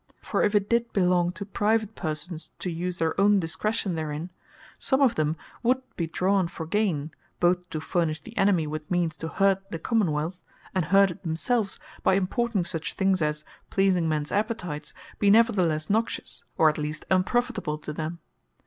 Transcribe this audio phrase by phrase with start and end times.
[0.23, 4.31] For if it did belong to private persons to use their own discretion therein,
[4.79, 9.15] some of them would bee drawn for gaine, both to furnish the enemy with means
[9.17, 10.41] to hurt the Common wealth,
[10.73, 16.43] and hurt it themselves, by importing such things, as pleasing mens appetites, be neverthelesse noxious,
[16.57, 18.17] or at least unprofitable to them.